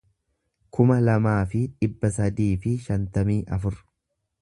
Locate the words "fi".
1.53-1.63, 2.65-2.77